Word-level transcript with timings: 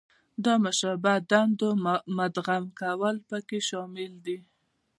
د 0.43 0.45
مشابه 0.63 1.13
دندو 1.29 1.69
مدغم 2.17 2.63
کول 2.79 3.15
پکې 3.27 3.59
شامل 3.69 4.11
دي. 4.25 4.37